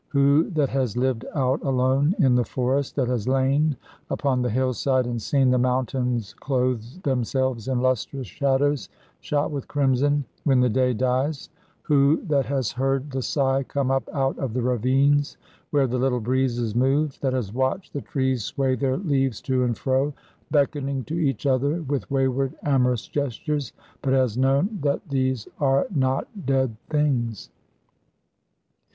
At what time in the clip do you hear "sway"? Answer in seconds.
18.43-18.73